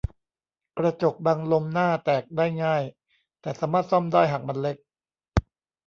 [0.77, 2.83] กระจกบังลมหน้าแตกได้ง่าย
[3.41, 4.77] แต่สามารถซ่อมได้หากมันเล็ก